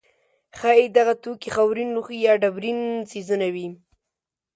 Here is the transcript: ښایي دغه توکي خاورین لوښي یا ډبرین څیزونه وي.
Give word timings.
ښایي 0.57 0.85
دغه 0.97 1.13
توکي 1.23 1.49
خاورین 1.55 1.89
لوښي 1.95 2.17
یا 2.27 2.33
ډبرین 2.41 2.79
څیزونه 3.09 3.47
وي. 3.55 3.67